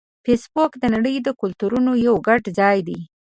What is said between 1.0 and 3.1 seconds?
د کلتورونو یو ګډ ځای دی